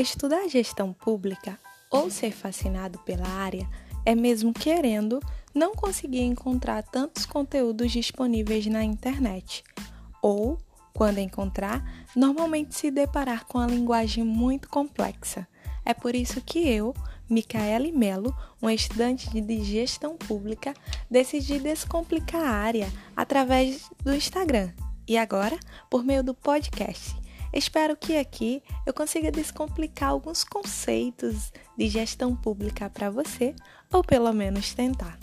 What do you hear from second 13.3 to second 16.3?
com a linguagem muito complexa. É por